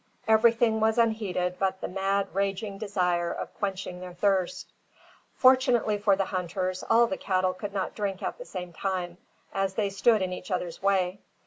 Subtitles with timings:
[0.27, 4.73] Everything was unheeded but the mad raging desire of quenching their thirst.
[5.35, 9.19] Fortunately for the hunters, all their cattle could not drink at the same time,
[9.53, 11.21] as they stood in each others' way.